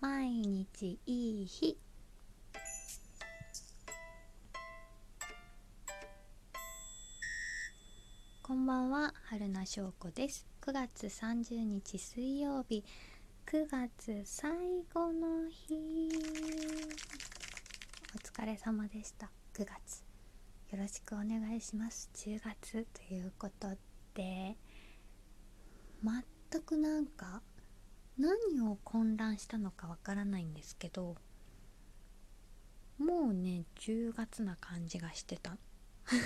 [0.00, 1.76] 毎日いい日。
[8.42, 10.46] こんばんは春名翔子です。
[10.62, 12.82] 9月30日水曜日。
[13.44, 14.50] 9月最
[14.94, 16.08] 後の日。
[18.14, 19.30] お疲れ様でした。
[19.52, 20.02] 9月。
[20.72, 22.08] よろしくお願いします。
[22.14, 23.68] 10月ということ
[24.14, 24.56] で。
[26.02, 27.42] 全くなんか
[28.20, 31.16] 何を混乱したのかわからないんですけど
[32.98, 35.50] もうね10月な感じがしてた。
[35.50, 36.16] ちょっと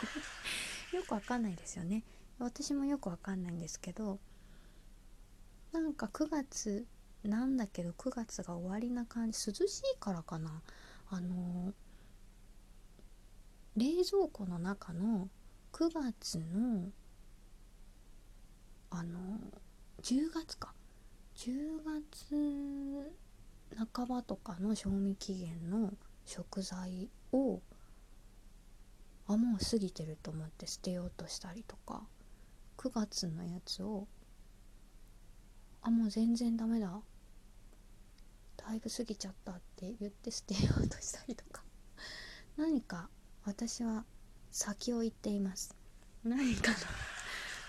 [0.00, 2.04] ごめんよくわかんないですよね。
[2.38, 4.18] 私もよくわかんないんですけど
[5.72, 6.86] なんか9月
[7.22, 10.62] なんだけど9月が終わりな感じ涼しいからかな。
[11.10, 11.74] あの
[13.76, 15.28] 冷蔵庫の中の
[15.72, 16.88] 9月の
[18.88, 19.18] あの
[20.02, 20.72] 10月か
[21.40, 23.10] 10月
[23.94, 25.94] 半ばとかの賞味期限の
[26.26, 27.62] 食材を
[29.26, 32.02] あもう過ぎてると思って捨てようとしたりとか
[32.76, 34.06] 9月のやつを
[35.80, 37.00] あもう全然ダメだ
[38.58, 41.62] だいぶ過ぎちゃったって言って捨てようとしたりとか。
[42.58, 43.08] 何か
[43.46, 44.04] 私は
[44.50, 45.74] 先を行っています。
[46.22, 46.76] 何かの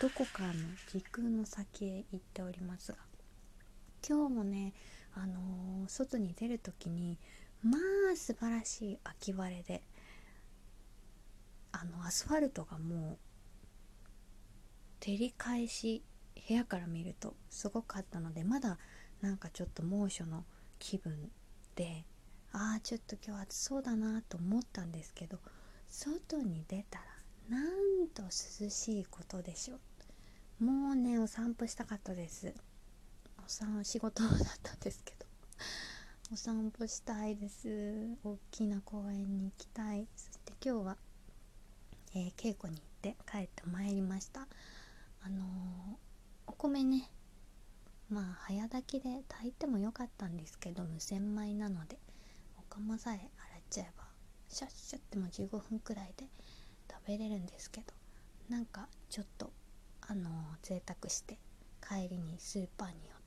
[0.00, 0.54] どこかの
[0.90, 3.07] 時空の先へ行っておりますが。
[4.08, 4.72] 今日もね、
[5.14, 7.18] あのー、外に出る時に
[7.62, 7.76] ま
[8.12, 9.82] あ素晴らしい秋晴れで
[11.72, 13.18] あのアスファルトがもう
[15.00, 16.02] 照り返し
[16.48, 18.78] 部屋から見るとすごかったのでまだ
[19.20, 20.44] なんかちょっと猛暑の
[20.78, 21.30] 気分
[21.74, 22.04] で
[22.52, 25.38] ああちょっと今日暑そうだなと思ったんですけど
[25.86, 26.98] 外に出た
[27.50, 29.76] らなんと涼しいことでしょ
[30.60, 30.64] う。
[30.64, 32.54] もうねお散歩したかったです。
[33.48, 34.32] さん仕事だっ
[34.62, 35.26] たんですけど
[36.30, 37.66] お散歩したいです。
[38.22, 40.06] 大きな公園に行きたい。
[40.14, 40.96] そして今日は、
[42.14, 44.46] えー、稽古に行って帰ってまいりました。
[45.22, 45.46] あのー、
[46.46, 47.10] お米ね
[48.10, 51.98] まあ早炊きで炊いてもよかったんですけど無洗米なので
[52.58, 53.30] お釜さえ洗っ
[53.70, 54.04] ちゃえば
[54.50, 56.26] シャッシャッても15分くらいで
[56.90, 57.86] 食べれるんですけど
[58.50, 59.50] なんかちょっと
[60.02, 60.32] あのー、
[60.62, 61.38] 贅沢して
[61.82, 63.18] 帰りにスーパーに寄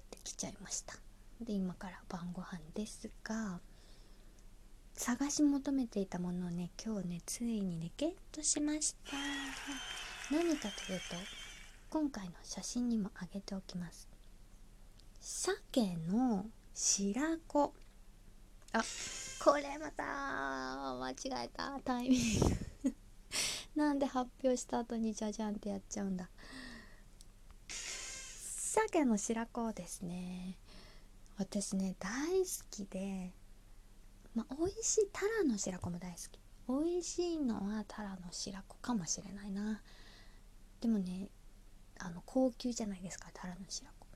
[0.00, 0.94] て帰ってきちゃいました。
[1.40, 3.60] で今から晩ご飯ですが
[4.94, 9.16] 探し求めていたものをね今日ねついにねゲットしました。
[10.32, 11.16] 何かというと
[11.90, 14.08] 今回の写真にもあげておきます。
[15.20, 17.74] 鮭の白子。
[18.72, 18.82] あ
[19.44, 20.02] これまた
[20.98, 21.78] 間違えた。
[21.84, 22.40] タイミン
[22.82, 22.94] グ。
[23.76, 26.28] なんで発表した後にじゃじゃんってやっちゃうんだ。
[28.76, 30.58] 鮭の白子ですね。
[31.38, 32.10] 私ね大
[32.40, 33.32] 好きで
[34.34, 36.38] まあ美味しいタラの白子も大好き。
[36.68, 39.80] 美味しいのはタラの白子かもしれないな。
[40.82, 41.30] でもね
[41.98, 44.06] あの高級じゃないですかタラの白子。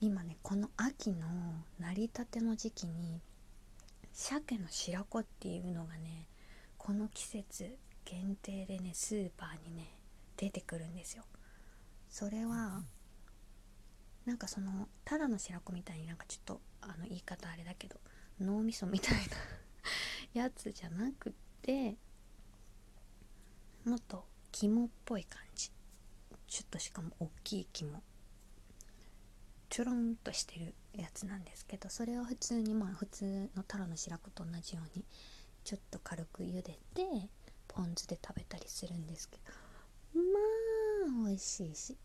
[0.00, 1.28] 今ねこの秋の
[1.78, 3.20] 成りたての時期に
[4.12, 6.26] 鮭の白子っていうのがね
[6.78, 9.86] この季節限定でねスーパーにね
[10.36, 11.22] 出てくるんですよ。
[12.10, 12.82] それは
[14.26, 17.96] なんかそのただの白子みたいになんかちょっとあの言い方あれだけど
[18.40, 19.22] 脳みそみたいな
[20.42, 21.96] やつじゃなくて
[23.84, 25.70] もっと肝っぽい感じ。
[26.46, 28.02] ちょっとしかも大きい肝。
[29.68, 35.04] ちょろんとしてるやつなんですけどそれを普通にまあ普通のタラの白子と同じように
[35.64, 37.28] ちょっと軽く茹でて
[37.66, 39.42] ポン酢で食べたりするんですけど。
[40.14, 41.98] まあ美味しいし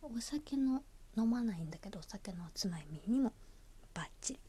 [0.00, 0.82] お酒の
[1.16, 3.32] 飲まないんだけどお酒のおつまみにも
[3.94, 4.40] バッチリ。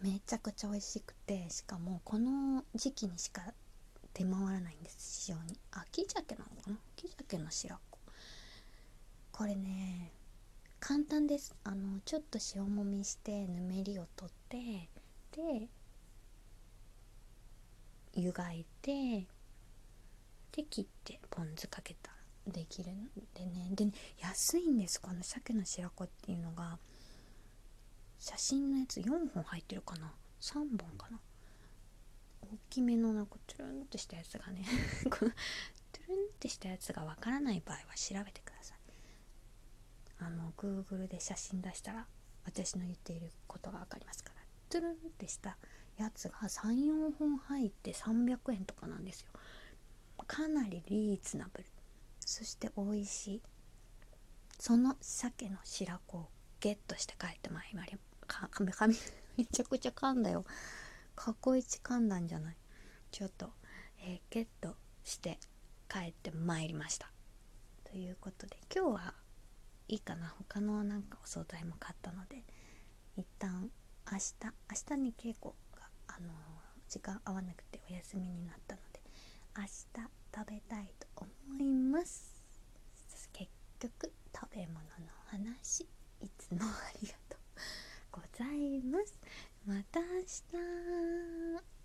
[0.00, 3.42] めちゃくちゃ美味しくてしかもこの時期にしか
[4.14, 5.58] 出回らないんです市場に。
[5.72, 6.78] 秋鮭なのかな？
[6.96, 7.98] 秋鮭の白子。
[9.32, 10.12] これね
[10.80, 11.54] 簡単です。
[11.64, 14.88] あのちょっと塩もみしてぬめりを取って
[15.32, 15.68] で
[18.14, 19.26] 湯がいて
[20.52, 22.12] で切ってポン酢かけた。
[22.50, 23.86] できるんでねで
[24.20, 26.78] 安いんですこの鮭の白子っていうのが。
[28.18, 31.18] 写真のやつ4本入ってるかな？3本かな？
[32.42, 34.64] 大きめのなんかトゥルンってしたやつがね。
[35.04, 35.30] この
[35.92, 38.78] トゥルンってしたやつがわからない場合は調べてください。
[40.18, 42.08] あの Google で写真出したら
[42.44, 44.42] 私の言っていることが分かりますから。
[44.68, 45.56] トゥルンってした
[45.96, 49.30] やつが34本入って300円とかなんですよ。
[50.26, 51.64] かなりリーズナブル。
[52.28, 53.42] そして美味しい。
[54.58, 56.28] その鮭の白子を
[56.60, 57.84] ゲットして帰ってまいりま
[58.26, 58.70] かかめ
[59.38, 60.44] めちゃくちゃ噛んだよ。
[61.16, 62.56] 過去一噛んだんじゃない。
[63.10, 63.48] ちょっと、
[64.02, 65.38] えー、ゲットして
[65.88, 67.10] 帰ってまいりました。
[67.90, 69.14] ということで今日は
[69.88, 70.34] いいかな。
[70.38, 72.44] 他のなんかお惣菜も買ったので
[73.16, 73.70] 一旦
[74.12, 76.32] 明日明日に稽古があのー、
[76.90, 79.00] 時間合わなくてお休みになったので
[79.56, 81.28] 明日食べたいと思
[81.60, 82.42] います。
[83.32, 84.82] 結局食べ物の
[85.26, 85.82] 話
[86.20, 89.18] いつもありがとうございます。
[89.66, 90.06] また明
[91.62, 91.77] 日。